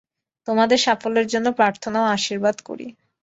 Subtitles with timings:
[0.47, 2.87] তোমার সাফল্যের জন্য প্রার্থনা ও আশীর্বাদ করি।